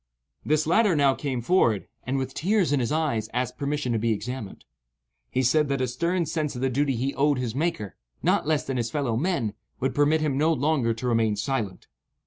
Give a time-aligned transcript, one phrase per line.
[0.43, 4.11] This latter now came forward, and, with tears in his eyes, asked permission to be
[4.11, 4.65] examined.
[5.29, 8.63] He said that a stern sense of the duty he owed his Maker, not less
[8.65, 11.85] than his fellow men, would permit him no longer to remain silent.